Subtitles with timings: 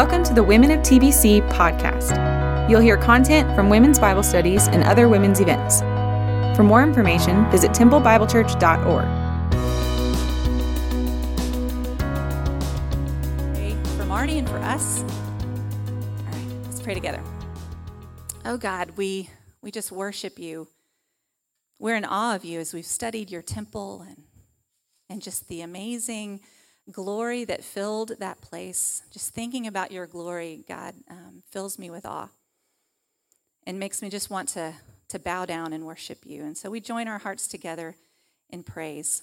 [0.00, 2.70] Welcome to the Women of TBC podcast.
[2.70, 5.80] You'll hear content from women's Bible studies and other women's events.
[6.56, 9.04] For more information, visit templebiblechurch.org.
[13.98, 15.02] For Marty and for us.
[15.02, 15.08] All
[16.32, 17.22] right, let's pray together.
[18.46, 19.28] Oh God, we,
[19.60, 20.68] we just worship you.
[21.78, 24.22] We're in awe of you as we've studied your temple and,
[25.10, 26.40] and just the amazing
[26.90, 29.02] glory that filled that place.
[29.10, 32.28] Just thinking about your glory, God, um, fills me with awe
[33.66, 34.74] and makes me just want to,
[35.08, 36.42] to bow down and worship you.
[36.42, 37.96] And so we join our hearts together
[38.48, 39.22] in praise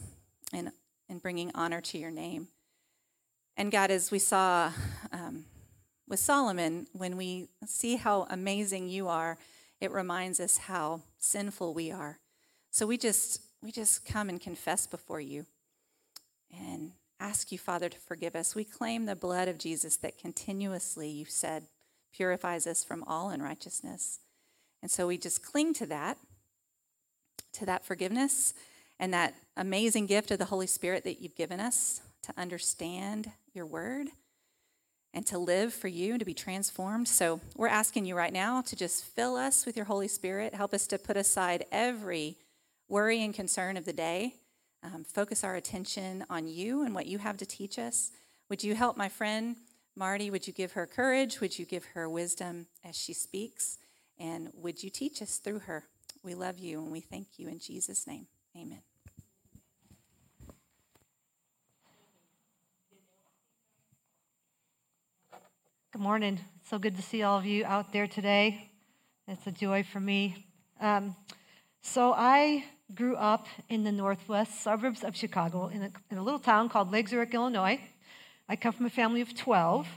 [0.54, 0.72] and
[1.10, 2.48] in bringing honor to your name.
[3.56, 4.72] And God, as we saw
[5.12, 5.46] um,
[6.08, 9.38] with Solomon, when we see how amazing you are,
[9.82, 12.20] it reminds us how sinful we are.
[12.72, 15.46] So we just we just come and confess before you
[16.52, 18.56] and ask you, Father, to forgive us.
[18.56, 21.68] We claim the blood of Jesus that continuously, you said,
[22.14, 24.20] purifies us from all unrighteousness.
[24.82, 26.18] And so we just cling to that,
[27.54, 28.54] to that forgiveness
[29.00, 33.66] and that amazing gift of the Holy Spirit that you've given us to understand your
[33.66, 34.08] word
[35.14, 37.08] and to live for you and to be transformed.
[37.08, 40.54] So we're asking you right now to just fill us with your Holy Spirit.
[40.54, 42.38] Help us to put aside every
[42.90, 44.36] worry and concern of the day.
[44.84, 48.12] Um, focus our attention on you and what you have to teach us.
[48.50, 49.56] Would you help my friend
[49.96, 50.30] Marty?
[50.30, 51.42] Would you give her courage?
[51.42, 53.80] Would you give her wisdom as she speaks?
[54.20, 55.86] And would you teach us through her?
[56.24, 58.28] We love you and we thank you in Jesus' name.
[58.56, 58.82] Amen.
[65.92, 66.40] Good morning.
[66.70, 68.70] so good to see all of you out there today.
[69.28, 70.46] It's a joy for me.
[70.80, 71.16] Um,
[71.82, 76.40] so, I grew up in the northwest suburbs of Chicago in a, in a little
[76.40, 77.80] town called Lake Zurich, Illinois.
[78.48, 79.88] I come from a family of 12.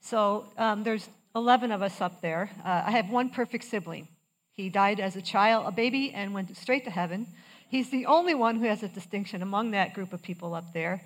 [0.00, 2.50] So, um, there's 11 of us up there.
[2.64, 4.08] Uh, I have one perfect sibling.
[4.52, 7.26] He died as a child, a baby, and went straight to heaven.
[7.68, 11.02] He's the only one who has a distinction among that group of people up there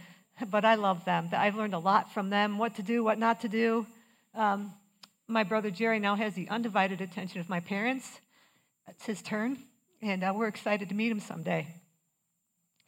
[0.48, 1.28] but I love them.
[1.32, 3.87] I've learned a lot from them what to do, what not to do.
[4.34, 4.72] Um,
[5.28, 8.20] my brother Jerry now has the undivided attention of my parents.
[8.88, 9.59] It's his turn,
[10.04, 11.66] and uh, we're excited to meet him someday.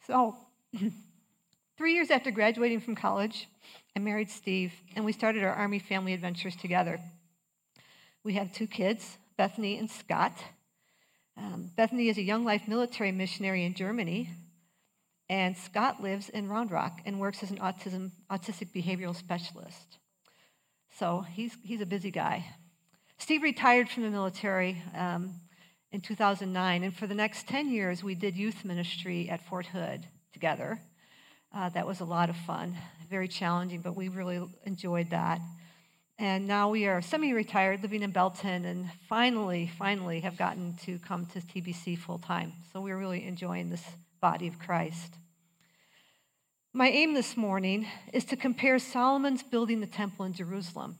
[0.05, 0.35] So,
[1.77, 3.47] three years after graduating from college,
[3.95, 6.99] I married Steve, and we started our Army family adventures together.
[8.23, 10.37] We have two kids, Bethany and Scott.
[11.35, 14.29] Um, Bethany is a Young Life military missionary in Germany
[15.29, 19.97] and Scott lives in Round Rock and works as an autism, autistic behavioral specialist.
[20.97, 22.45] So he's, he's a busy guy.
[23.17, 25.33] Steve retired from the military um,
[25.91, 30.05] in 2009, and for the next 10 years, we did youth ministry at Fort Hood
[30.33, 30.79] together.
[31.55, 32.75] Uh, that was a lot of fun,
[33.09, 35.39] very challenging, but we really enjoyed that.
[36.19, 40.99] And now we are semi retired, living in Belton, and finally, finally have gotten to
[40.99, 42.53] come to TBC full time.
[42.73, 43.83] So we're really enjoying this
[44.19, 45.13] body of Christ.
[46.73, 50.97] My aim this morning is to compare Solomon's building the temple in Jerusalem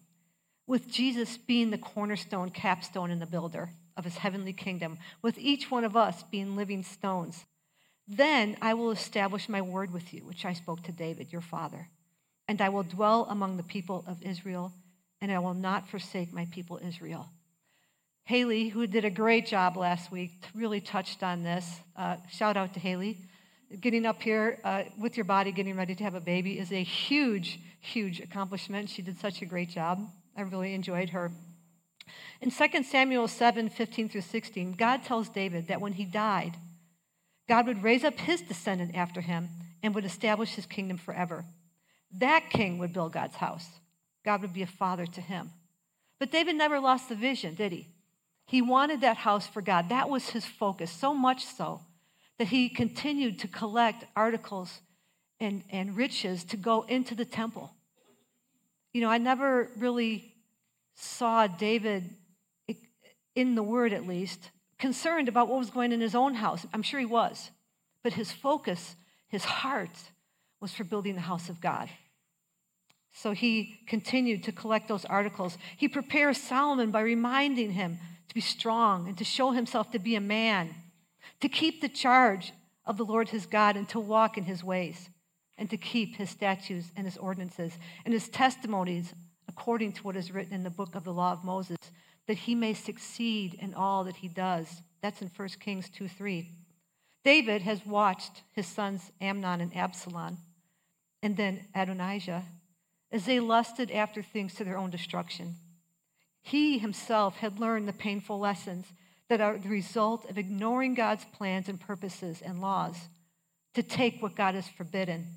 [0.66, 5.70] with Jesus being the cornerstone, capstone, and the builder of his heavenly kingdom, with each
[5.70, 7.44] one of us being living stones.
[8.08, 11.90] Then I will establish my word with you, which I spoke to David, your father.
[12.48, 14.72] And I will dwell among the people of Israel,
[15.20, 17.28] and I will not forsake my people Israel.
[18.24, 21.80] Haley, who did a great job last week, really touched on this.
[21.96, 23.18] Uh, shout out to Haley.
[23.82, 26.84] Getting up here uh, with your body, getting ready to have a baby is a
[26.84, 28.90] huge, huge accomplishment.
[28.90, 30.08] She did such a great job.
[30.36, 31.32] I really enjoyed her.
[32.42, 36.56] In 2 Samuel 7 15 through 16, God tells David that when he died,
[37.48, 39.50] God would raise up his descendant after him
[39.82, 41.46] and would establish his kingdom forever.
[42.12, 43.68] That king would build God's house.
[44.26, 45.52] God would be a father to him.
[46.20, 47.88] But David never lost the vision, did he?
[48.46, 49.90] He wanted that house for God.
[49.90, 51.82] That was his focus, so much so
[52.38, 54.82] that he continued to collect articles
[55.40, 57.72] and, and riches to go into the temple.
[58.94, 60.34] You know, I never really
[60.98, 62.16] saw David,
[63.36, 66.66] in the word at least, concerned about what was going in his own house.
[66.74, 67.52] I'm sure he was.
[68.04, 68.96] But his focus,
[69.28, 69.98] his heart,
[70.60, 71.90] was for building the house of God.
[73.14, 75.58] So he continued to collect those articles.
[75.76, 80.16] He prepares Solomon by reminding him to be strong and to show himself to be
[80.16, 80.74] a man,
[81.42, 82.54] to keep the charge
[82.86, 85.10] of the Lord his God and to walk in his ways,
[85.58, 87.74] and to keep his statutes and his ordinances
[88.06, 89.14] and his testimonies
[89.58, 91.78] according to what is written in the book of the law of Moses,
[92.28, 94.82] that he may succeed in all that he does.
[95.02, 96.50] That's in 1 Kings 2 3.
[97.24, 100.38] David has watched his sons Amnon and Absalom,
[101.24, 102.44] and then Adonijah,
[103.12, 105.56] as they lusted after things to their own destruction.
[106.42, 108.86] He himself had learned the painful lessons
[109.28, 112.96] that are the result of ignoring God's plans and purposes and laws
[113.74, 115.28] to take what God has forbidden.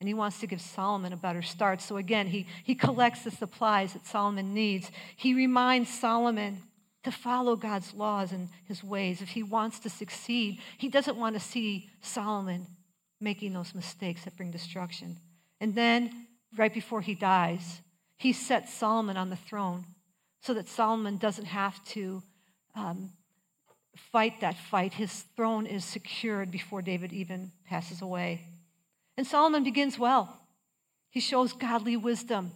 [0.00, 1.80] And he wants to give Solomon a better start.
[1.80, 4.90] So again, he, he collects the supplies that Solomon needs.
[5.16, 6.62] He reminds Solomon
[7.04, 9.22] to follow God's laws and his ways.
[9.22, 12.66] If he wants to succeed, he doesn't want to see Solomon
[13.20, 15.16] making those mistakes that bring destruction.
[15.60, 16.26] And then,
[16.56, 17.80] right before he dies,
[18.16, 19.84] he sets Solomon on the throne
[20.40, 22.22] so that Solomon doesn't have to
[22.74, 23.10] um,
[24.12, 24.94] fight that fight.
[24.94, 28.46] His throne is secured before David even passes away.
[29.16, 30.40] And Solomon begins well.
[31.10, 32.52] He shows godly wisdom.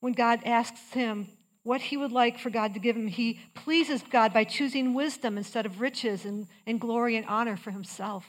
[0.00, 1.28] When God asks him
[1.62, 5.38] what he would like for God to give him, he pleases God by choosing wisdom
[5.38, 8.26] instead of riches and, and glory and honor for himself.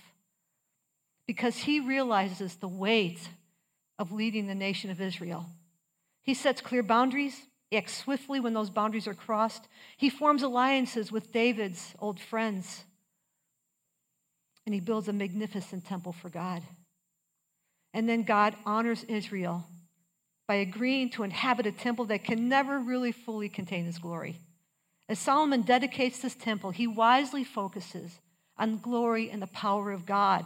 [1.27, 3.19] Because he realizes the weight
[3.99, 5.47] of leading the nation of Israel.
[6.21, 7.41] He sets clear boundaries,
[7.73, 9.67] acts swiftly when those boundaries are crossed.
[9.97, 12.85] He forms alliances with David's old friends.
[14.65, 16.63] And he builds a magnificent temple for God.
[17.95, 19.65] And then God honors Israel
[20.47, 24.35] by agreeing to inhabit a temple that can never really fully contain his glory.
[25.09, 28.19] As Solomon dedicates this temple, he wisely focuses
[28.55, 30.45] on glory and the power of God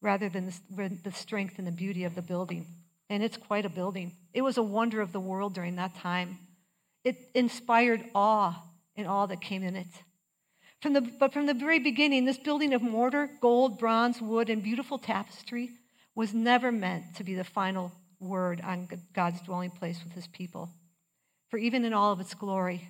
[0.00, 2.66] rather than the strength and the beauty of the building
[3.12, 4.10] and it's quite a building.
[4.32, 6.38] It was a wonder of the world during that time.
[7.04, 8.58] It inspired awe
[8.96, 9.86] in all that came in it.
[10.80, 14.62] From the, but from the very beginning, this building of mortar, gold, bronze, wood, and
[14.62, 15.72] beautiful tapestry
[16.14, 20.70] was never meant to be the final word on God's dwelling place with his people.
[21.48, 22.88] For even in all of its glory,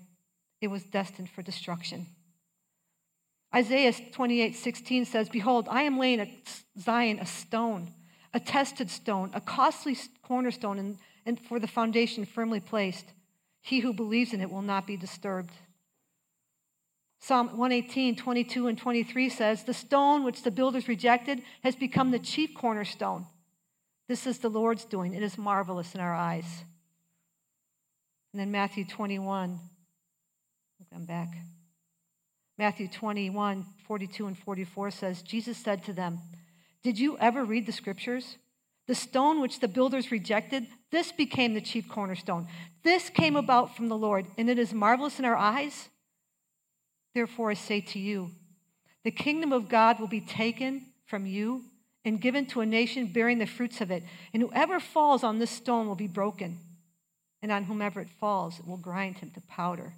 [0.61, 2.07] it was destined for destruction.
[3.55, 6.29] Isaiah 28 16 says, Behold, I am laying at
[6.79, 7.93] Zion a stone
[8.35, 13.07] a tested stone, a costly cornerstone, and, and for the foundation firmly placed.
[13.61, 15.53] He who believes in it will not be disturbed.
[17.23, 22.19] Psalm 118, 22, and 23 says, The stone which the builders rejected has become the
[22.19, 23.27] chief cornerstone.
[24.09, 25.15] This is the Lord's doing.
[25.15, 26.65] It is marvelous in our eyes.
[28.33, 29.59] And then Matthew 21.
[30.95, 31.29] I'm back.
[32.59, 36.19] Matthew 21, 42 and 44 says, Jesus said to them,
[36.83, 38.39] did you ever read the scriptures?
[38.89, 42.49] The stone which the builders rejected, this became the chief cornerstone.
[42.83, 45.89] This came about from the Lord, and it is marvelous in our eyes.
[47.15, 48.31] Therefore, I say to you,
[49.05, 51.63] the kingdom of God will be taken from you
[52.05, 54.05] and given to a nation bearing the fruits of it.
[54.33, 56.59] And whoever falls on this stone will be broken,
[57.43, 59.95] and on whomever it falls, it will grind him to powder.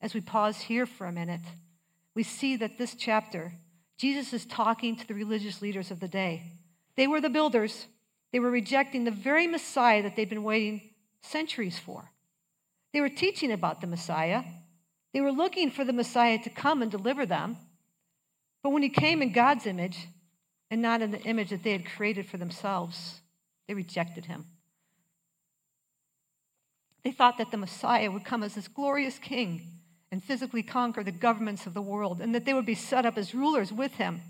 [0.00, 1.40] As we pause here for a minute,
[2.14, 3.52] we see that this chapter
[3.96, 6.42] Jesus is talking to the religious leaders of the day.
[6.96, 7.86] They were the builders.
[8.32, 10.82] They were rejecting the very Messiah that they'd been waiting
[11.22, 12.10] centuries for.
[12.92, 14.42] They were teaching about the Messiah.
[15.14, 17.56] They were looking for the Messiah to come and deliver them.
[18.62, 20.08] But when he came in God's image
[20.70, 23.20] and not in the image that they had created for themselves,
[23.68, 24.46] they rejected him.
[27.04, 29.80] They thought that the Messiah would come as this glorious king
[30.10, 33.18] and physically conquer the governments of the world, and that they would be set up
[33.18, 34.20] as rulers with him.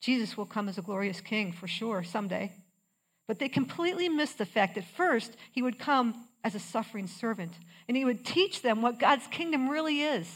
[0.00, 2.52] Jesus will come as a glorious king for sure someday.
[3.26, 7.54] But they completely missed the fact that first he would come as a suffering servant,
[7.88, 10.32] and he would teach them what God's kingdom really is.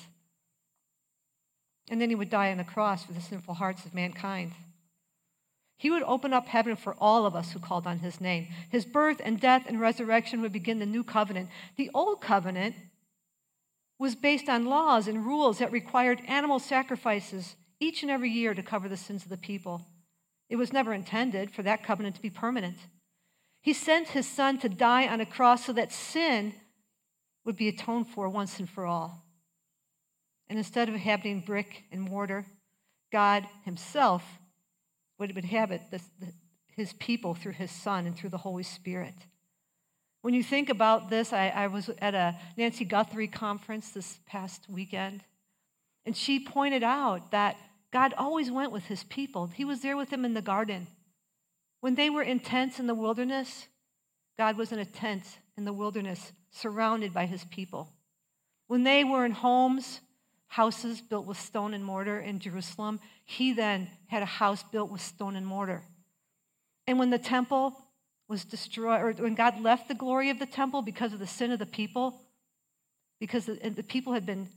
[1.88, 4.50] And then he would die on the cross for the sinful hearts of mankind.
[5.76, 8.48] He would open up heaven for all of us who called on his name.
[8.70, 11.48] His birth and death and resurrection would begin the new covenant.
[11.76, 12.74] The old covenant
[14.00, 18.64] was based on laws and rules that required animal sacrifices each and every year to
[18.64, 19.82] cover the sins of the people.
[20.48, 22.78] It was never intended for that covenant to be permanent.
[23.62, 26.54] He sent his son to die on a cross so that sin
[27.44, 29.24] would be atoned for once and for all.
[30.48, 32.46] And instead of inhabiting brick and mortar,
[33.12, 34.24] God himself
[35.18, 35.82] would inhabit
[36.68, 39.14] his people through his son and through the Holy Spirit.
[40.22, 44.66] When you think about this, I, I was at a Nancy Guthrie conference this past
[44.68, 45.24] weekend,
[46.04, 47.56] and she pointed out that
[47.92, 49.46] God always went with his people.
[49.46, 50.86] He was there with them in the garden.
[51.80, 53.66] When they were in tents in the wilderness,
[54.36, 55.24] God was in a tent
[55.56, 57.88] in the wilderness, surrounded by his people.
[58.66, 60.00] When they were in homes,
[60.46, 65.00] houses built with stone and mortar in Jerusalem, he then had a house built with
[65.00, 65.82] stone and mortar.
[66.86, 67.76] And when the temple
[68.28, 71.52] was destroyed, or when God left the glory of the temple because of the sin
[71.52, 72.20] of the people,
[73.18, 74.48] because the, people had been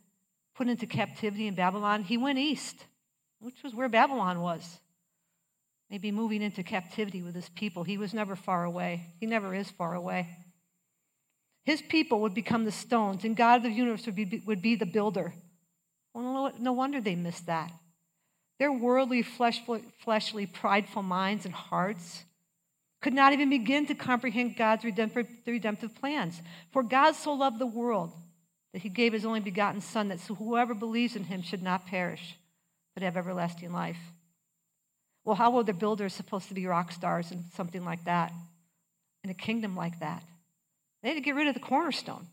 [0.56, 2.86] put into captivity in Babylon, he went east,
[3.40, 4.80] which was where Babylon was.
[5.94, 7.84] Maybe moving into captivity with his people.
[7.84, 10.28] He was never far away, he never is far away.
[11.66, 14.74] His people would become the stones, and God of the universe would be, would be
[14.74, 15.36] the builder.
[16.16, 17.72] Well, no wonder they missed that.
[18.58, 22.24] Their worldly, fleshly, fleshly, prideful minds and hearts
[23.00, 26.42] could not even begin to comprehend God's redemptive, plans.
[26.72, 28.12] For God so loved the world
[28.74, 31.86] that he gave his only begotten Son, that so whoever believes in him should not
[31.86, 32.36] perish,
[32.96, 34.00] but have everlasting life.
[35.26, 38.34] Well, how were the builders supposed to be rock stars and something like that,
[39.24, 40.24] in a kingdom like that?
[41.02, 42.28] They had to get rid of the cornerstone.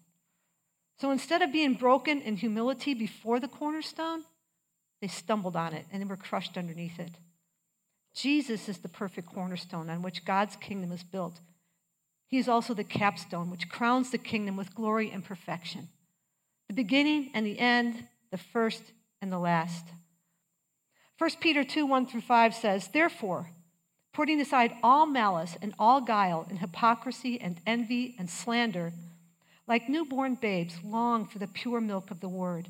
[0.99, 4.25] So instead of being broken in humility before the cornerstone,
[5.01, 7.13] they stumbled on it and they were crushed underneath it.
[8.15, 11.41] Jesus is the perfect cornerstone on which God's kingdom is built.
[12.27, 15.89] He is also the capstone which crowns the kingdom with glory and perfection.
[16.69, 18.83] The beginning and the end, the first
[19.23, 19.87] and the last.
[21.21, 23.50] 1 Peter 2 1 through 5 says, Therefore,
[24.15, 28.95] putting aside all malice and all guile and hypocrisy and envy and slander,
[29.69, 32.69] like newborn babes, long for the pure milk of the word,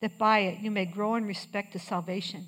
[0.00, 2.46] that by it you may grow in respect to salvation.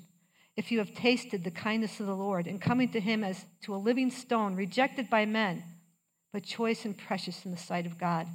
[0.57, 3.75] If you have tasted the kindness of the Lord and coming to him as to
[3.75, 5.63] a living stone, rejected by men,
[6.33, 8.25] but choice and precious in the sight of God.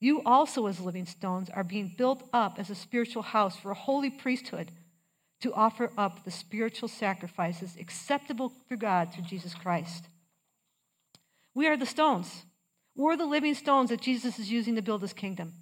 [0.00, 3.76] You also, as living stones, are being built up as a spiritual house for a
[3.76, 4.72] holy priesthood
[5.42, 10.04] to offer up the spiritual sacrifices acceptable to God through Jesus Christ.
[11.54, 12.44] We are the stones.
[12.96, 15.52] We're the living stones that Jesus is using to build his kingdom.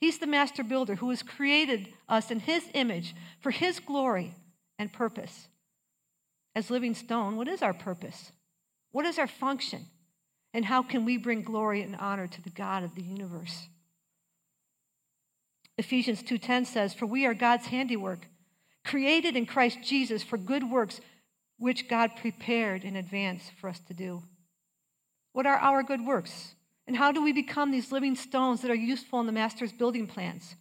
[0.00, 4.34] He's the master builder who has created us in his image for his glory
[4.78, 5.48] and purpose.
[6.54, 8.32] As living stone, what is our purpose?
[8.90, 9.86] What is our function?
[10.52, 13.68] And how can we bring glory and honor to the God of the universe?
[15.78, 18.26] Ephesians 2:10 says, "For we are God's handiwork,
[18.84, 21.00] created in Christ Jesus for good works
[21.58, 24.22] which God prepared in advance for us to do.
[25.32, 26.54] What are our good works?
[26.86, 30.06] And how do we become these living stones that are useful in the Master's building
[30.06, 30.56] plans?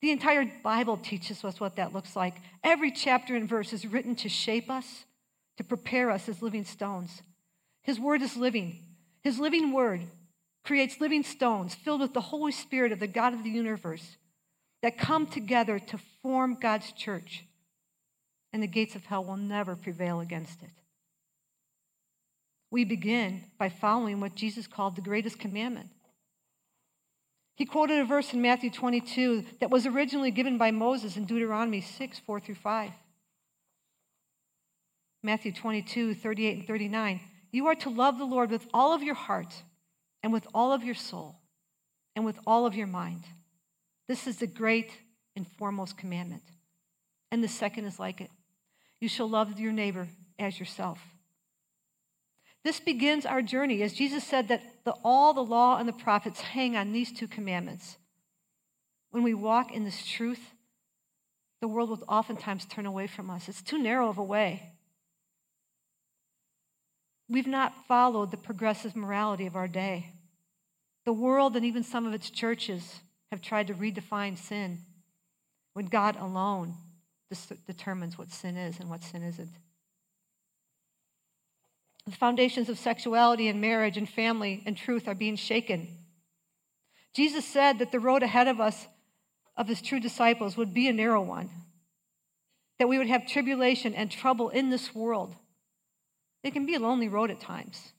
[0.00, 2.36] The entire Bible teaches us what that looks like.
[2.64, 5.04] Every chapter and verse is written to shape us,
[5.56, 7.22] to prepare us as living stones.
[7.82, 8.78] His word is living.
[9.22, 10.02] His living word
[10.64, 14.16] creates living stones filled with the Holy Spirit of the God of the universe
[14.86, 17.44] that come together to form God's church,
[18.52, 20.70] and the gates of hell will never prevail against it.
[22.70, 25.88] We begin by following what Jesus called the greatest commandment.
[27.56, 31.80] He quoted a verse in Matthew 22 that was originally given by Moses in Deuteronomy
[31.80, 32.92] 6 4 through 5.
[35.24, 37.20] Matthew 22, 38 and 39.
[37.50, 39.52] You are to love the Lord with all of your heart,
[40.22, 41.40] and with all of your soul,
[42.14, 43.24] and with all of your mind.
[44.08, 44.92] This is the great
[45.34, 46.42] and foremost commandment.
[47.30, 48.30] And the second is like it
[49.00, 50.08] you shall love your neighbor
[50.38, 50.98] as yourself.
[52.64, 56.40] This begins our journey, as Jesus said that the, all the law and the prophets
[56.40, 57.96] hang on these two commandments.
[59.10, 60.40] When we walk in this truth,
[61.60, 63.48] the world will oftentimes turn away from us.
[63.48, 64.72] It's too narrow of a way.
[67.28, 70.12] We've not followed the progressive morality of our day.
[71.04, 74.78] The world and even some of its churches have tried to redefine sin
[75.72, 76.74] when God alone
[77.66, 79.50] determines what sin is and what sin isn't.
[82.06, 85.88] The foundations of sexuality and marriage and family and truth are being shaken.
[87.14, 88.86] Jesus said that the road ahead of us,
[89.56, 91.50] of his true disciples, would be a narrow one,
[92.78, 95.34] that we would have tribulation and trouble in this world.
[96.44, 97.92] It can be a lonely road at times,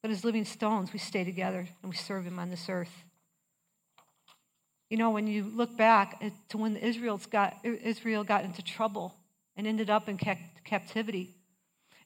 [0.00, 3.04] but as living stones, we stay together and we serve him on this earth.
[4.90, 9.14] You know, when you look back to when Israel's got, Israel got into trouble
[9.56, 10.18] and ended up in
[10.64, 11.34] captivity,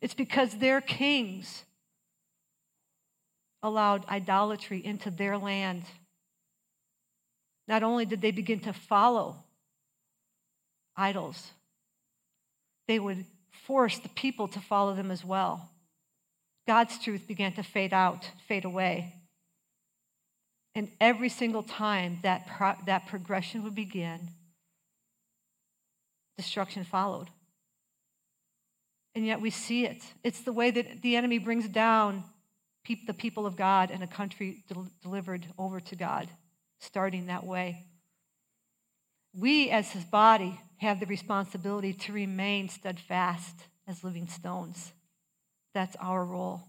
[0.00, 1.64] it's because their kings
[3.62, 5.84] allowed idolatry into their land.
[7.68, 9.36] Not only did they begin to follow
[10.96, 11.52] idols,
[12.88, 13.24] they would
[13.64, 15.70] force the people to follow them as well.
[16.66, 19.21] God's truth began to fade out, fade away.
[20.74, 24.20] And every single time that, pro- that progression would begin,
[26.36, 27.28] destruction followed.
[29.14, 30.02] And yet we see it.
[30.24, 32.24] It's the way that the enemy brings down
[32.84, 36.28] pe- the people of God and a country del- delivered over to God,
[36.80, 37.84] starting that way.
[39.34, 44.92] We, as his body, have the responsibility to remain steadfast as living stones.
[45.74, 46.62] That's our role.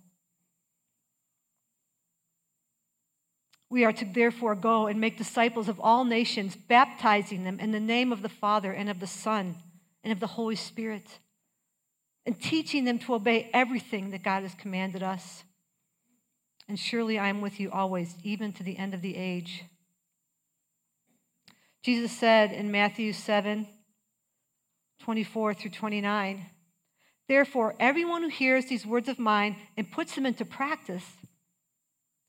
[3.74, 7.80] We are to therefore go and make disciples of all nations, baptizing them in the
[7.80, 9.56] name of the Father and of the Son
[10.04, 11.18] and of the Holy Spirit,
[12.24, 15.44] and teaching them to obey everything that God has commanded us.
[16.70, 19.64] And surely I am with you always, even to the end of the age.
[21.82, 23.68] Jesus said in Matthew 7
[25.02, 26.46] 24 through 29,
[27.28, 31.06] Therefore, everyone who hears these words of mine and puts them into practice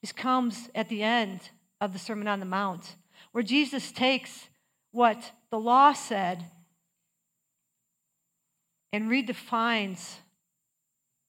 [0.00, 1.40] This comes at the end
[1.80, 2.96] of the Sermon on the Mount,
[3.32, 4.48] where Jesus takes
[4.92, 6.44] what the law said
[8.92, 10.14] and redefines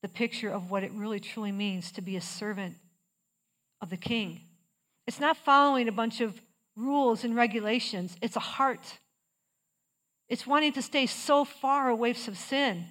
[0.02, 2.76] the picture of what it really truly means to be a servant
[3.82, 4.42] of the king.
[5.08, 6.40] It's not following a bunch of
[6.76, 9.00] rules and regulations, it's a heart.
[10.30, 12.86] It's wanting to stay so far away from sin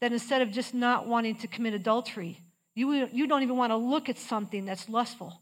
[0.00, 2.40] that instead of just not wanting to commit adultery,
[2.74, 5.40] you, you don't even want to look at something that's lustful.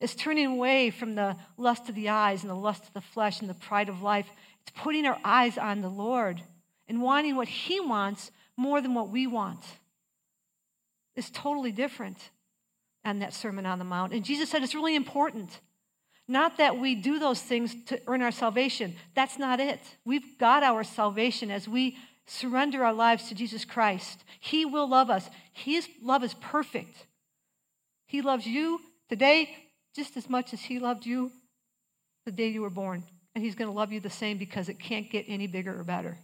[0.00, 3.40] It's turning away from the lust of the eyes and the lust of the flesh
[3.40, 4.26] and the pride of life.
[4.62, 6.40] It's putting our eyes on the Lord
[6.88, 9.62] and wanting what He wants more than what we want.
[11.16, 12.30] It's totally different
[13.04, 14.12] on that Sermon on the Mount.
[14.12, 15.60] And Jesus said it's really important.
[16.26, 18.94] Not that we do those things to earn our salvation.
[19.14, 19.80] That's not it.
[20.04, 24.24] We've got our salvation as we surrender our lives to Jesus Christ.
[24.38, 25.28] He will love us.
[25.52, 27.06] His love is perfect.
[28.06, 29.50] He loves you today
[29.94, 31.32] just as much as He loved you
[32.24, 33.04] the day you were born.
[33.34, 35.84] And He's going to love you the same because it can't get any bigger or
[35.84, 36.18] better.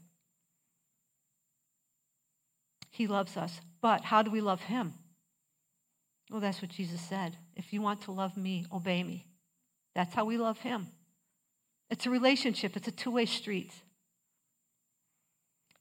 [2.90, 3.60] He loves us.
[3.80, 4.94] But how do we love Him?
[6.30, 7.36] Well, that's what Jesus said.
[7.54, 9.26] If you want to love me, obey me.
[9.94, 10.88] That's how we love Him.
[11.88, 13.72] It's a relationship, it's a two way street.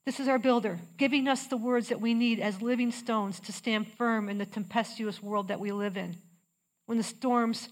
[0.05, 3.51] This is our builder, giving us the words that we need as living stones to
[3.51, 6.15] stand firm in the tempestuous world that we live in.
[6.85, 7.69] When the storms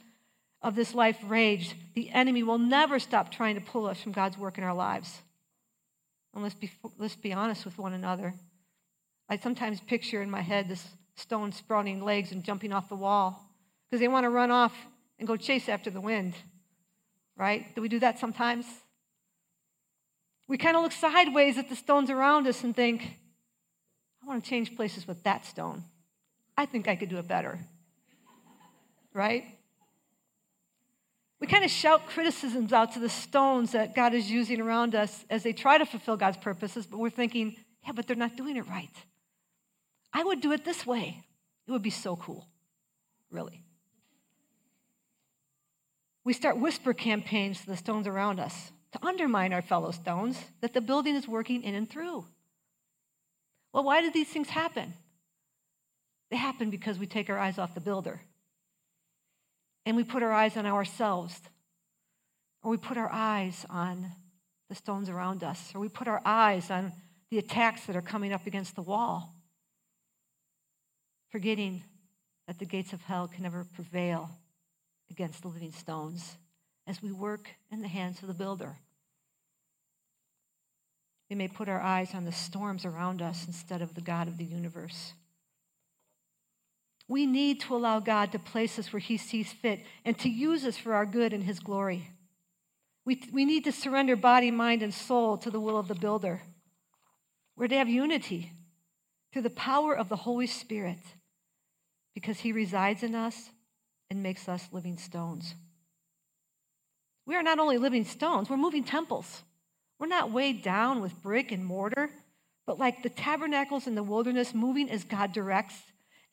[0.60, 4.38] of this life rage, the enemy will never stop trying to pull us from God's
[4.38, 5.22] work in our lives.
[6.34, 8.34] And let's be, let's be honest with one another.
[9.30, 13.48] I sometimes picture in my head this stone sprouting legs and jumping off the wall
[13.86, 14.74] because they want to run off
[15.19, 16.34] and go chase after the wind.
[17.38, 17.76] Right?
[17.76, 18.65] Do we do that sometimes?
[20.54, 23.18] We kind of look sideways at the stones around us and think,
[24.22, 25.84] I want to change places with that stone.
[26.56, 27.58] I think I could do it better.
[29.16, 29.46] Right?
[31.39, 35.26] We kind of shout criticisms out to the stones that God is using around us
[35.28, 38.56] as they try to fulfill God's purposes, but we're thinking, yeah, but they're not doing
[38.56, 38.94] it right.
[40.13, 41.24] I would do it this way.
[41.68, 42.48] It would be so cool,
[43.32, 43.63] really.
[46.24, 50.73] We start whisper campaigns to the stones around us to undermine our fellow stones that
[50.73, 52.25] the building is working in and through.
[53.73, 54.93] Well, why do these things happen?
[56.29, 58.21] They happen because we take our eyes off the builder.
[59.86, 61.39] And we put our eyes on ourselves,
[62.62, 64.06] or we put our eyes on
[64.69, 66.93] the stones around us, or we put our eyes on
[67.32, 69.34] the attacks that are coming up against the wall,
[71.32, 71.84] forgetting
[72.47, 74.29] that the gates of hell can never prevail
[75.10, 76.38] against the living stones
[76.86, 78.76] as we work in the hands of the builder.
[81.30, 84.38] We may put our eyes on the storms around us instead of the God of
[84.38, 85.13] the universe.
[87.08, 90.65] We need to allow God to place us where He sees fit and to use
[90.65, 92.10] us for our good and His glory.
[93.06, 96.41] We, we need to surrender body, mind, and soul to the will of the builder.
[97.56, 98.54] We're to have unity
[99.32, 101.00] through the power of the Holy Spirit
[102.13, 103.50] because He resides in us
[104.10, 105.56] and makes us living stones.
[107.26, 109.44] We are not only living stones, we're moving temples.
[110.00, 112.10] We're not weighed down with brick and mortar,
[112.66, 115.76] but like the tabernacles in the wilderness, moving as God directs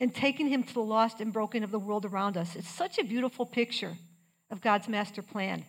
[0.00, 2.57] and taking him to the lost and broken of the world around us.
[2.57, 3.96] It's such a beautiful picture
[4.50, 5.64] of God's master plan.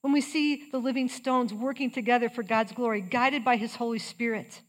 [0.00, 3.98] When we see the living stones working together for God's glory, guided by his Holy
[3.98, 4.62] Spirit,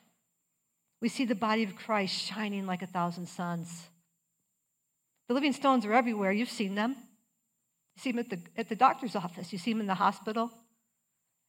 [1.01, 3.87] we see the body of Christ shining like a thousand suns.
[5.27, 6.31] The living stones are everywhere.
[6.31, 6.95] You've seen them.
[7.99, 10.49] You see them at the, at the doctor's office, you see them in the hospital.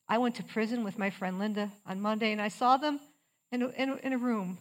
[0.08, 2.98] I went to prison with my friend Linda on Monday, and I saw them
[3.52, 4.58] in a, in a, in a room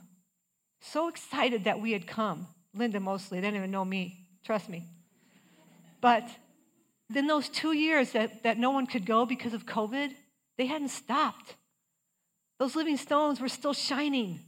[0.81, 2.45] so excited that we had come.
[2.75, 4.85] Linda mostly, they didn't even know me, trust me.
[5.99, 6.29] But
[7.09, 10.11] then those two years that, that no one could go because of COVID,
[10.59, 11.55] they hadn't stopped.
[12.59, 14.41] Those living stones were still shining.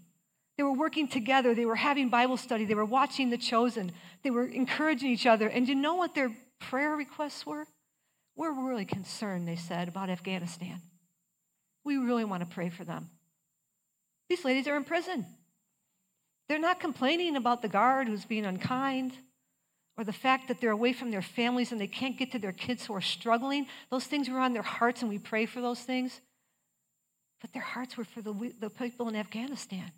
[0.57, 1.55] They were working together.
[1.55, 2.65] They were having Bible study.
[2.65, 3.93] They were watching The Chosen.
[4.21, 5.47] They were encouraging each other.
[5.47, 7.65] And you know what their prayer requests were?
[8.35, 10.81] We're really concerned, they said, about Afghanistan.
[11.83, 13.09] We really want to pray for them.
[14.29, 15.25] These ladies are in prison.
[16.47, 19.13] They're not complaining about the guard who's being unkind
[19.97, 22.53] or the fact that they're away from their families and they can't get to their
[22.53, 23.67] kids who are struggling.
[23.89, 26.21] Those things were on their hearts, and we pray for those things.
[27.41, 29.91] But their hearts were for the, the people in Afghanistan,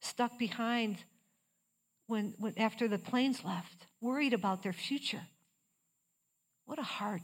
[0.00, 0.98] stuck behind
[2.06, 5.22] when, when, after the planes left, worried about their future.
[6.66, 7.22] What a heart.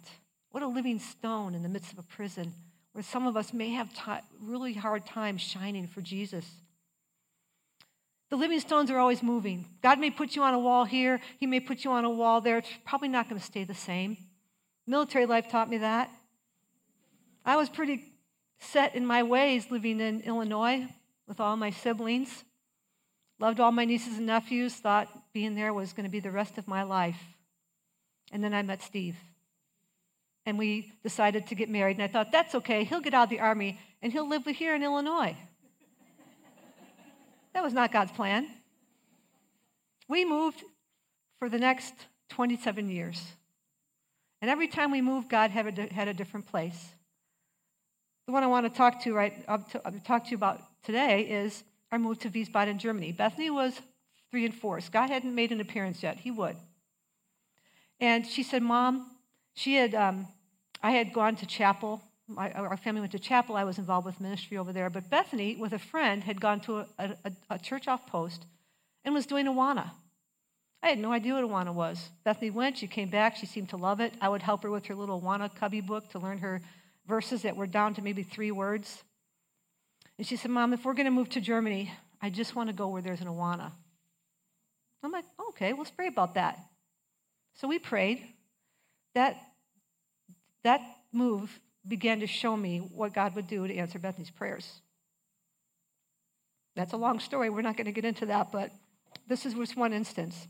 [0.51, 2.53] What a living stone in the midst of a prison
[2.93, 6.47] where some of us may have t- really hard times shining for Jesus.
[8.31, 9.67] The living stones are always moving.
[9.83, 12.41] God may put you on a wall here, He may put you on a wall
[12.41, 12.59] there.
[12.59, 14.17] It's probably not going to stay the same.
[14.87, 16.11] Military life taught me that.
[17.45, 18.13] I was pretty
[18.61, 20.87] set in my ways living in Illinois
[21.27, 22.45] with all my siblings.
[23.39, 26.59] Loved all my nieces and nephews, thought being there was going to be the rest
[26.59, 27.21] of my life.
[28.31, 29.17] And then I met Steve.
[30.45, 31.97] And we decided to get married.
[31.97, 32.85] And I thought, that's okay.
[32.85, 35.37] He'll get out of the army and he'll live here in Illinois.
[37.55, 38.49] That was not God's plan.
[40.09, 40.65] We moved
[41.39, 41.93] for the next
[42.31, 43.23] 27 years.
[44.41, 46.89] And every time we moved, God had a, had a different place.
[48.27, 50.61] The one I want to talk to right uh, I'll uh, talk to you about
[50.83, 53.13] today is our move to Wiesbaden, Germany.
[53.13, 53.81] Bethany was
[54.31, 54.81] three and four.
[54.81, 56.19] Scott hadn't made an appearance yet.
[56.19, 56.57] He would.
[58.01, 59.11] And she said, "Mom,
[59.55, 59.95] she had.
[59.95, 60.29] Um,
[60.85, 62.03] I had gone to chapel
[62.35, 63.57] my, our family went to chapel.
[63.57, 64.91] I was involved with ministry over there.
[64.91, 68.47] But Bethany, with a friend, had gone to a, a, a church off post
[69.05, 69.91] and was doing Awana.
[70.83, 72.11] I had no idea what Awana was.
[72.25, 74.15] Bethany went, she came back, she seemed to love it.
[74.21, 76.61] I would help her with her little Awana cubby book to learn her
[77.07, 79.05] verses that were down to maybe three words.
[80.19, 82.73] And she said, Mom, if we're going to move to Germany, I just want to
[82.73, 83.71] go where there's an Awana.
[85.05, 86.59] I'm like, okay, let's pray about that.
[87.55, 88.25] So we prayed.
[89.15, 89.37] That,
[90.65, 90.81] that
[91.13, 94.81] move began to show me what God would do to answer Bethany's prayers.
[96.75, 97.51] That's a long story.
[97.51, 98.71] We're not going to get into that, but
[99.29, 100.47] this is just one instance.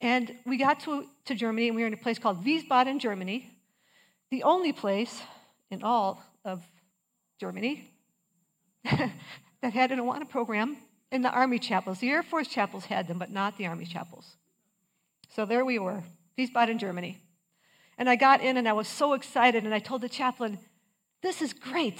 [0.00, 3.50] And we got to, to Germany, and we were in a place called Wiesbaden, Germany,
[4.30, 5.22] the only place
[5.70, 6.62] in all of
[7.40, 7.90] Germany
[8.84, 10.76] that had an Awana program
[11.12, 11.98] in the Army chapels.
[11.98, 14.36] The Air Force chapels had them, but not the Army chapels.
[15.34, 16.02] So there we were,
[16.38, 17.18] Wiesbaden, Germany.
[17.98, 20.58] And I got in and I was so excited, and I told the chaplain,
[21.22, 21.98] This is great.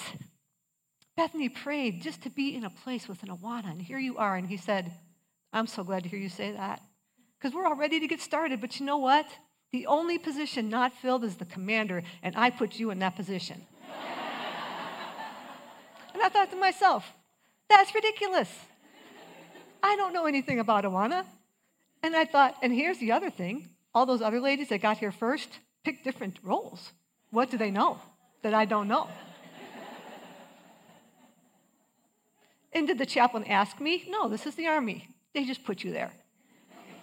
[1.16, 4.36] Bethany prayed just to be in a place with an Awana, and here you are.
[4.36, 4.92] And he said,
[5.52, 6.82] I'm so glad to hear you say that.
[7.38, 9.26] Because we're all ready to get started, but you know what?
[9.72, 13.64] The only position not filled is the commander, and I put you in that position.
[16.12, 17.10] and I thought to myself,
[17.68, 18.50] that's ridiculous.
[19.82, 21.24] I don't know anything about Awana.
[22.02, 25.10] And I thought, and here's the other thing all those other ladies that got here
[25.10, 25.48] first,
[25.86, 26.90] pick different roles.
[27.30, 28.00] What do they know
[28.42, 29.06] that I don't know?
[32.72, 34.04] and did the chaplain ask me?
[34.08, 35.06] No, this is the army.
[35.32, 36.10] They just put you there.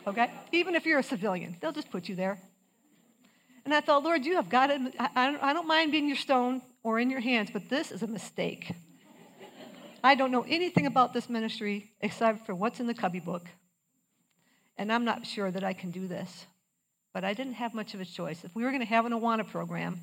[0.05, 0.29] Okay?
[0.51, 2.37] Even if you're a civilian, they'll just put you there.
[3.63, 4.81] And I thought, Lord, you have got it.
[4.99, 8.73] I don't mind being your stone or in your hands, but this is a mistake.
[10.03, 13.47] I don't know anything about this ministry except for what's in the cubby book.
[14.77, 16.47] And I'm not sure that I can do this
[17.13, 18.43] but I didn't have much of a choice.
[18.43, 19.99] If we were going to have an Awana program,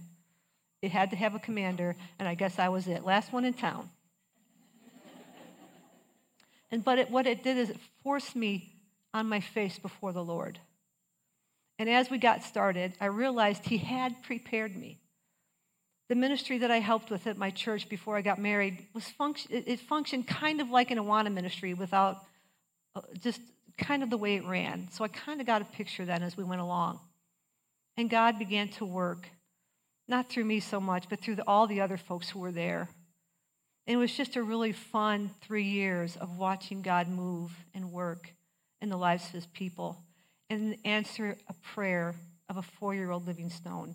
[0.81, 3.05] it had to have a commander, and I guess I was it.
[3.05, 3.91] Last one in town.
[6.71, 8.73] and but it, what it did is it forced me
[9.13, 10.59] on my face before the Lord.
[11.79, 14.99] And as we got started, I realized He had prepared me.
[16.09, 19.63] The ministry that I helped with at my church before I got married was function,
[19.67, 22.19] it, functioned kind of like an Awana ministry without
[22.95, 23.41] uh, just
[23.79, 24.89] kind of the way it ran.
[24.91, 27.01] So I kind of got a picture then as we went along.
[27.97, 29.29] And God began to work,
[30.09, 32.89] not through me so much, but through the, all the other folks who were there.
[33.87, 38.33] And it was just a really fun three years of watching God move and work
[38.81, 39.99] in the lives of his people
[40.49, 42.15] and answer a prayer
[42.49, 43.95] of a four year old living stone.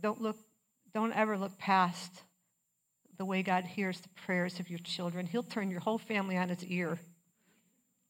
[0.00, 0.36] Don't look,
[0.94, 2.22] don't ever look past
[3.16, 5.26] the way God hears the prayers of your children.
[5.26, 6.98] He'll turn your whole family on its ear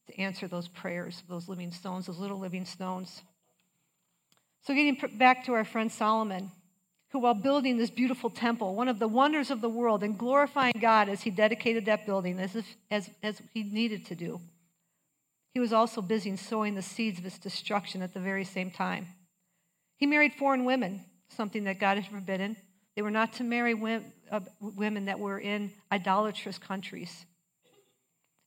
[0.09, 3.21] to answer those prayers, those living stones, those little living stones.
[4.61, 6.51] So, getting back to our friend Solomon,
[7.11, 10.73] who, while building this beautiful temple, one of the wonders of the world, and glorifying
[10.79, 14.39] God as he dedicated that building as, if, as, as he needed to do,
[15.53, 18.69] he was also busy in sowing the seeds of its destruction at the very same
[18.69, 19.07] time.
[19.97, 22.55] He married foreign women, something that God had forbidden.
[22.95, 27.25] They were not to marry uh, women that were in idolatrous countries.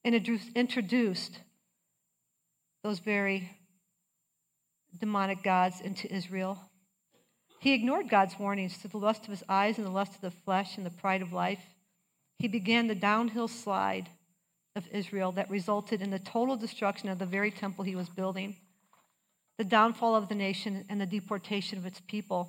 [0.04, 0.14] and
[0.54, 1.38] introduced
[2.82, 3.50] those very
[4.98, 6.58] demonic gods into Israel.
[7.60, 10.30] He ignored God's warnings to the lust of his eyes and the lust of the
[10.30, 11.62] flesh and the pride of life.
[12.38, 14.08] He began the downhill slide
[14.74, 18.56] of Israel that resulted in the total destruction of the very temple he was building,
[19.58, 22.48] the downfall of the nation, and the deportation of its people.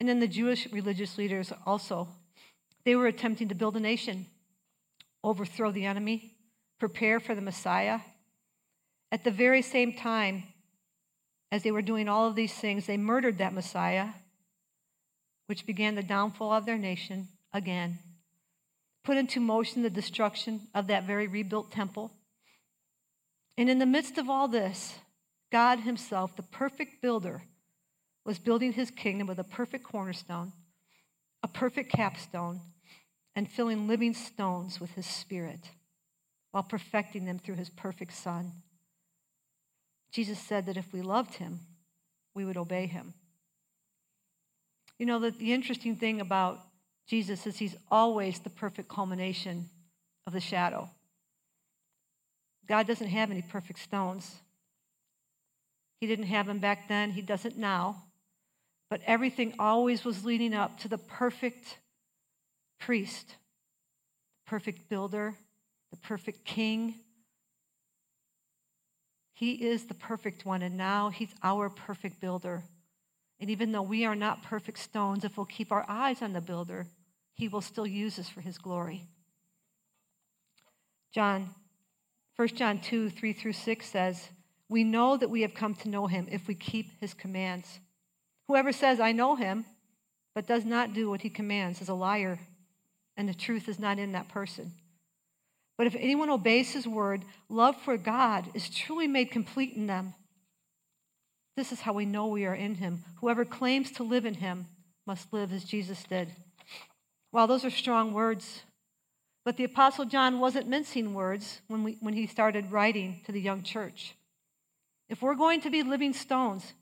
[0.00, 2.08] And then the Jewish religious leaders also.
[2.84, 4.26] They were attempting to build a nation,
[5.22, 6.35] overthrow the enemy,
[6.78, 8.00] prepare for the Messiah.
[9.10, 10.44] At the very same time,
[11.52, 14.08] as they were doing all of these things, they murdered that Messiah,
[15.46, 17.98] which began the downfall of their nation again,
[19.04, 22.10] put into motion the destruction of that very rebuilt temple.
[23.56, 24.96] And in the midst of all this,
[25.52, 27.42] God Himself, the perfect builder,
[28.24, 30.52] was building His kingdom with a perfect cornerstone,
[31.42, 32.60] a perfect capstone,
[33.36, 35.70] and filling living stones with His Spirit
[36.56, 38.50] while perfecting them through His perfect Son.
[40.10, 41.60] Jesus said that if we loved him,
[42.34, 43.12] we would obey him.
[44.98, 46.60] You know, the, the interesting thing about
[47.06, 49.66] Jesus is he's always the perfect culmination
[50.26, 50.88] of the shadow.
[52.66, 54.36] God doesn't have any perfect stones.
[56.00, 58.02] He didn't have them back then, he doesn't now.
[58.88, 61.76] But everything always was leading up to the perfect
[62.80, 63.34] priest,
[64.46, 65.34] perfect builder,
[65.90, 66.94] the perfect king,
[69.36, 72.62] he is the perfect one, and now He's our perfect builder.
[73.38, 76.40] And even though we are not perfect stones, if we'll keep our eyes on the
[76.40, 76.86] builder,
[77.34, 79.02] He will still use us for His glory.
[81.12, 81.50] John,
[82.36, 84.30] 1 John 2 3 through 6 says,
[84.70, 87.80] We know that we have come to know Him if we keep His commands.
[88.48, 89.66] Whoever says, I know Him,
[90.34, 92.38] but does not do what He commands is a liar,
[93.18, 94.72] and the truth is not in that person.
[95.78, 100.14] But if anyone obeys his word, love for God is truly made complete in them.
[101.56, 103.04] This is how we know we are in him.
[103.20, 104.66] Whoever claims to live in him
[105.06, 106.30] must live as Jesus did.
[107.32, 108.62] Wow, those are strong words.
[109.44, 113.40] But the Apostle John wasn't mincing words when, we, when he started writing to the
[113.40, 114.14] young church.
[115.08, 116.72] If we're going to be living stones,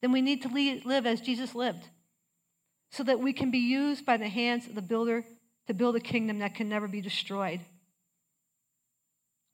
[0.00, 1.86] then we need to live as Jesus lived
[2.90, 5.24] so that we can be used by the hands of the builder
[5.66, 7.60] to build a kingdom that can never be destroyed.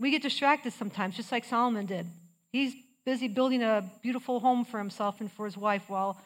[0.01, 2.07] We get distracted sometimes, just like Solomon did.
[2.51, 6.19] He's busy building a beautiful home for himself and for his wife while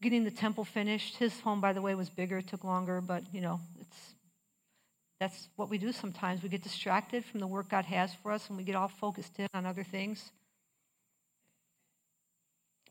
[0.00, 1.16] getting the temple finished.
[1.16, 4.14] His home, by the way, was bigger, took longer, but you know, it's
[5.20, 6.42] that's what we do sometimes.
[6.42, 9.38] We get distracted from the work God has for us and we get all focused
[9.38, 10.30] in on other things.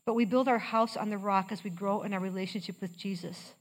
[0.04, 2.96] But we build our house on the rock as we grow in our relationship with
[2.96, 3.54] Jesus.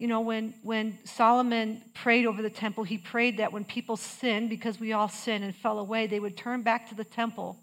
[0.00, 4.48] You know, when, when Solomon prayed over the temple, he prayed that when people sinned,
[4.48, 7.58] because we all sin and fell away, they would turn back to the temple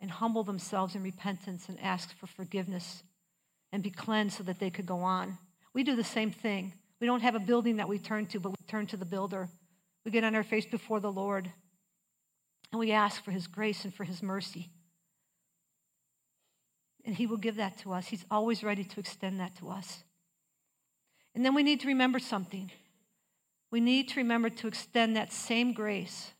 [0.00, 3.04] and humble themselves in repentance and ask for forgiveness
[3.70, 5.38] and be cleansed so that they could go on.
[5.72, 6.74] We do the same thing.
[7.00, 9.48] We don't have a building that we turn to, but we turn to the builder.
[10.04, 11.48] We get on our face before the Lord
[12.72, 14.70] and we ask for his grace and for his mercy.
[17.04, 18.08] And he will give that to us.
[18.08, 20.02] He's always ready to extend that to us.
[21.34, 22.70] And then we need to remember something.
[23.70, 26.32] We need to remember to extend that same grace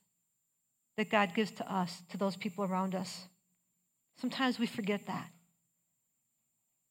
[0.96, 3.26] that God gives to us, to those people around us.
[4.20, 5.30] Sometimes we forget that.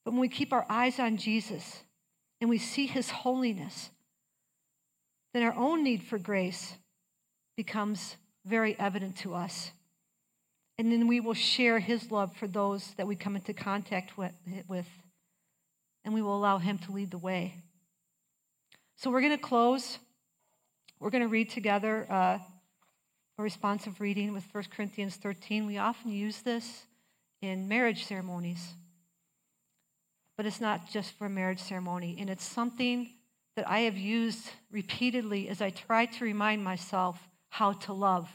[0.05, 1.83] But when we keep our eyes on Jesus
[2.39, 3.89] and we see his holiness,
[5.33, 6.73] then our own need for grace
[7.55, 9.71] becomes very evident to us.
[10.79, 14.31] And then we will share his love for those that we come into contact with,
[16.05, 17.55] and we will allow him to lead the way.
[19.01, 19.97] So we're going to close.
[20.99, 22.37] We're going to read together uh,
[23.37, 25.65] a responsive reading with 1 Corinthians 13.
[25.65, 26.83] We often use this
[27.41, 28.73] in marriage ceremonies,
[30.35, 32.17] but it's not just for a marriage ceremony.
[32.19, 33.09] And it's something
[33.55, 38.29] that I have used repeatedly as I try to remind myself how to love.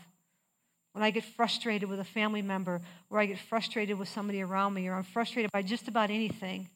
[0.94, 4.72] When I get frustrated with a family member, or I get frustrated with somebody around
[4.72, 6.70] me, or I'm frustrated by just about anything,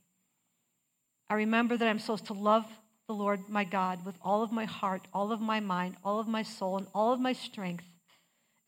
[1.31, 2.67] I remember that I'm supposed to love
[3.09, 6.29] the Lord my God with all of my heart, all of my mind, all of
[6.29, 7.85] my soul, and all of my strength,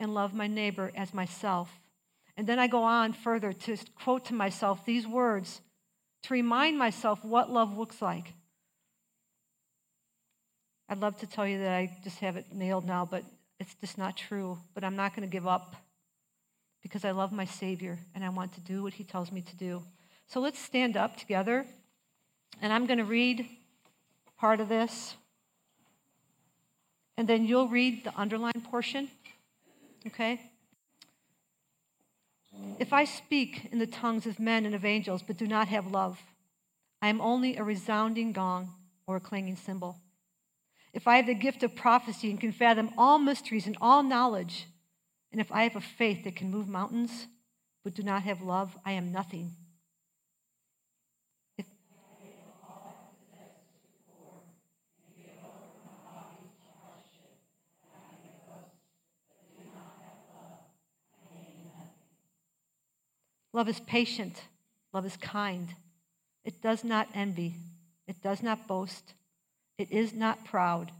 [0.00, 1.78] and love my neighbor as myself.
[2.38, 5.60] And then I go on further to quote to myself these words
[6.22, 8.32] to remind myself what love looks like.
[10.88, 13.24] I'd love to tell you that I just have it nailed now, but
[13.58, 14.58] it's just not true.
[14.74, 15.76] But I'm not going to give up
[16.82, 19.56] because I love my Savior and I want to do what He tells me to
[19.56, 19.82] do.
[20.28, 21.66] So let's stand up together,
[22.62, 23.46] and I'm going to read
[24.40, 25.14] part of this.
[27.16, 29.08] And then you'll read the underlined portion.
[30.06, 30.40] Okay?
[32.78, 35.86] If I speak in the tongues of men and of angels, but do not have
[35.86, 36.18] love,
[37.02, 38.70] I am only a resounding gong
[39.06, 39.98] or a clanging cymbal.
[40.92, 44.66] If I have the gift of prophecy and can fathom all mysteries and all knowledge,
[45.30, 47.28] and if I have a faith that can move mountains,
[47.84, 49.52] but do not have love, I am nothing.
[63.52, 64.42] Love is patient.
[64.92, 65.68] Love is kind.
[66.44, 67.54] It does not envy.
[68.06, 69.14] It does not boast.
[69.78, 70.92] It is not proud.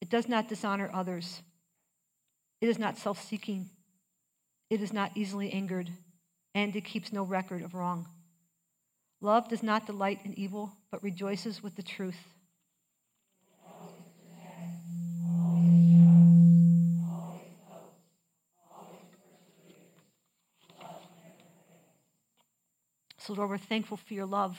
[0.00, 1.42] It does not dishonor others.
[2.60, 3.70] It is not self seeking.
[4.70, 5.90] It is not easily angered.
[6.54, 8.06] And it keeps no record of wrong.
[9.20, 12.34] Love does not delight in evil, but rejoices with the truth.
[23.28, 24.56] So, Lord, we're thankful for your love.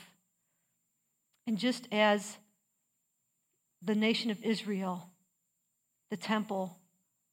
[1.47, 2.37] And just as
[3.81, 5.09] the nation of Israel,
[6.11, 6.77] the temple,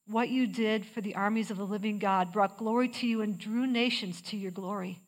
[0.07, 3.37] what you did for the armies of the living God brought glory to you and
[3.37, 4.99] drew nations to your glory.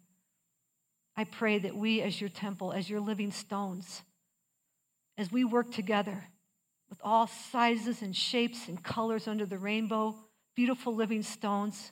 [1.16, 4.02] I pray that we, as your temple, as your living stones,
[5.16, 6.24] as we work together
[6.90, 10.14] with all sizes and shapes and colors under the rainbow,
[10.54, 11.90] beautiful living stones,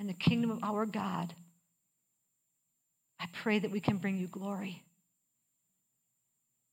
[0.00, 1.32] and the kingdom of our God.
[3.20, 4.82] I pray that we can bring you glory,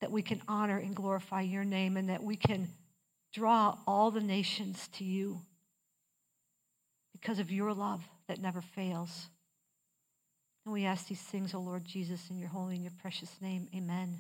[0.02, 2.70] that we can honor and glorify your name, and that we can
[3.34, 5.40] draw all the nations to you
[7.12, 9.28] because of your love that never fails.
[10.66, 13.68] And we ask these things, O Lord Jesus, in your holy and your precious name.
[13.76, 14.18] Amen.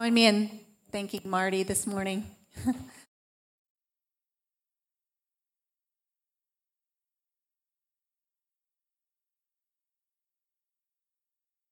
[0.00, 0.50] Join me in
[0.90, 2.26] thanking Marty this morning.